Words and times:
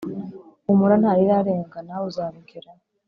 humura 0.65 0.95
ntarirarenga 1.01 1.77
nawe 1.85 2.03
uzabigeraho 2.11 2.83